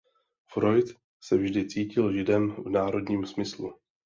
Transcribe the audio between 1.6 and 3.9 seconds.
cítil Židem v národním smyslu.